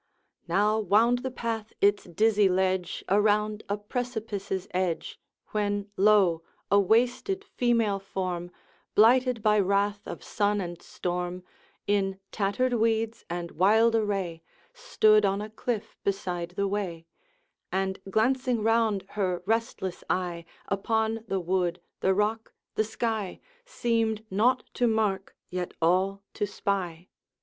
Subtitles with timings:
[0.47, 6.41] Now wound the path its dizzy ledge Around a precipice's edge, When lo!
[6.71, 8.49] a wasted female form,
[8.95, 11.43] Blighted by wrath of sun and storm,
[11.85, 14.41] In tattered weeds and wild array,
[14.73, 17.05] Stood on a cliff beside the way,
[17.71, 24.63] And glancing round her restless eye, Upon the wood, the rock, the sky, Seemed naught
[24.73, 27.07] to mark, yet all to spy.